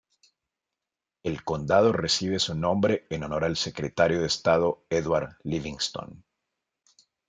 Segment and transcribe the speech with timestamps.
[1.21, 6.25] El condado recibe su nombre en honor al Secretario de Estado Edward Livingston.